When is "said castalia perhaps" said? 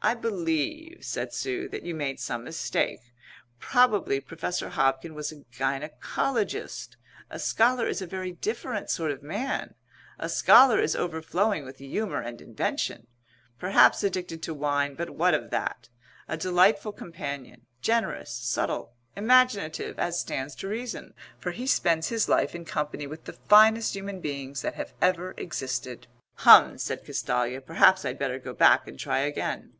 26.78-28.04